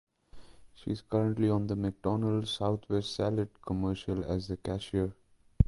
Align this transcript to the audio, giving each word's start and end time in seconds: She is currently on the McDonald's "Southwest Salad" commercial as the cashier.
She 0.73 0.89
is 0.89 1.03
currently 1.03 1.47
on 1.51 1.67
the 1.67 1.75
McDonald's 1.75 2.49
"Southwest 2.49 3.13
Salad" 3.13 3.49
commercial 3.63 4.23
as 4.25 4.47
the 4.47 4.57
cashier. 4.57 5.13